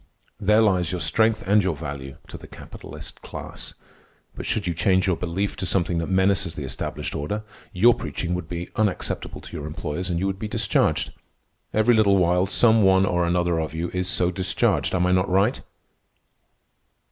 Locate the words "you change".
4.65-5.05